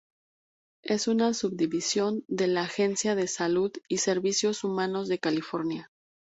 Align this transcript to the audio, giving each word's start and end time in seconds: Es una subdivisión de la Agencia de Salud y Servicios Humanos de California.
Es 0.81 1.07
una 1.07 1.31
subdivisión 1.35 2.23
de 2.27 2.47
la 2.47 2.63
Agencia 2.63 3.13
de 3.13 3.27
Salud 3.27 3.71
y 3.87 3.99
Servicios 3.99 4.63
Humanos 4.63 5.07
de 5.09 5.19
California. 5.19 5.91